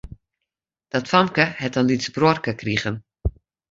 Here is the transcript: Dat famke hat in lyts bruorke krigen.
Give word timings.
Dat 0.93 1.05
famke 1.13 1.45
hat 1.61 1.75
in 1.79 1.85
lyts 1.87 2.07
bruorke 2.15 2.53
krigen. 2.61 2.95